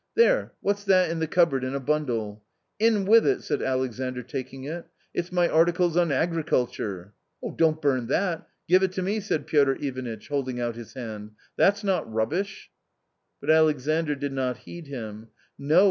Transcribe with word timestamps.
There, 0.15 0.53
what's 0.61 0.83
that 0.85 1.11
in 1.11 1.19
the 1.19 1.27
cupboard 1.27 1.63
in 1.63 1.75
a 1.75 1.79
bundle?"" 1.79 2.43
In 2.89 3.05
with 3.05 3.23
it," 3.27 3.43
said 3.43 3.61
Alexandr, 3.61 4.23
taking 4.23 4.63
it;" 4.63 4.87
it's 5.13 5.31
my 5.31 5.47
articles 5.47 5.95
on 5.95 6.11
agriculture."" 6.11 7.13
Don't 7.57 7.79
burn 7.79 8.07
that! 8.07 8.47
give 8.67 8.81
it 8.81 8.93
to 8.93 9.03
me!" 9.03 9.19
said 9.19 9.45
Piotr 9.45 9.73
Ivanitch, 9.73 10.27
holding 10.29 10.59
out 10.59 10.75
his 10.75 10.95
hand, 10.95 11.33
"that's 11.55 11.83
not 11.83 12.11
rubbish." 12.11 12.71
But 13.41 13.51
Alexandr 13.51 14.15
did 14.15 14.33
not 14.33 14.57
heed 14.57 14.87
him. 14.87 15.27
No!" 15.59 15.79